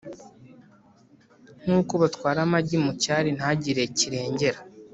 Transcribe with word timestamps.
nk’uko 1.61 1.93
batwara 2.01 2.39
amagi 2.45 2.77
mu 2.83 2.91
cyari, 3.01 3.29
ntagire 3.37 3.83
kirengera; 3.97 4.59